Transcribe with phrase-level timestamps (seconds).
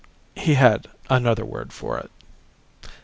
[0.35, 2.09] He had another word for it.